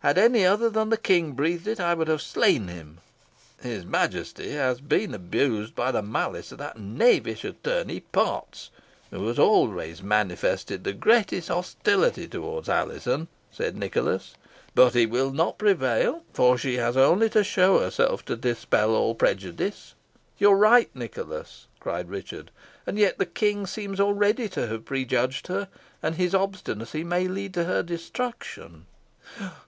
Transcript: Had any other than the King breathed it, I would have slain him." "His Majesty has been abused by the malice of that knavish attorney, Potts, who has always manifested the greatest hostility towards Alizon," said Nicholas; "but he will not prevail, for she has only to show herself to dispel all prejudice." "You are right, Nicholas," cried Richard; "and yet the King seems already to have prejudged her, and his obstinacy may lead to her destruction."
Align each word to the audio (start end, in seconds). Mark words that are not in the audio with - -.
Had 0.00 0.18
any 0.18 0.44
other 0.44 0.68
than 0.68 0.88
the 0.88 0.96
King 0.96 1.30
breathed 1.30 1.68
it, 1.68 1.78
I 1.78 1.94
would 1.94 2.08
have 2.08 2.20
slain 2.20 2.66
him." 2.66 2.98
"His 3.62 3.84
Majesty 3.86 4.50
has 4.50 4.80
been 4.80 5.14
abused 5.14 5.76
by 5.76 5.92
the 5.92 6.02
malice 6.02 6.50
of 6.50 6.58
that 6.58 6.76
knavish 6.76 7.44
attorney, 7.44 8.00
Potts, 8.00 8.70
who 9.12 9.24
has 9.28 9.38
always 9.38 10.02
manifested 10.02 10.82
the 10.82 10.92
greatest 10.92 11.46
hostility 11.46 12.26
towards 12.26 12.68
Alizon," 12.68 13.28
said 13.52 13.76
Nicholas; 13.76 14.34
"but 14.74 14.94
he 14.94 15.06
will 15.06 15.30
not 15.30 15.56
prevail, 15.56 16.24
for 16.32 16.58
she 16.58 16.78
has 16.78 16.96
only 16.96 17.30
to 17.30 17.44
show 17.44 17.78
herself 17.78 18.24
to 18.24 18.34
dispel 18.34 18.90
all 18.92 19.14
prejudice." 19.14 19.94
"You 20.36 20.50
are 20.50 20.56
right, 20.58 20.90
Nicholas," 20.96 21.68
cried 21.78 22.08
Richard; 22.10 22.50
"and 22.88 22.98
yet 22.98 23.18
the 23.18 23.24
King 23.24 23.68
seems 23.68 24.00
already 24.00 24.48
to 24.48 24.66
have 24.66 24.84
prejudged 24.84 25.46
her, 25.46 25.68
and 26.02 26.16
his 26.16 26.34
obstinacy 26.34 27.04
may 27.04 27.28
lead 27.28 27.54
to 27.54 27.62
her 27.66 27.84
destruction." 27.84 28.86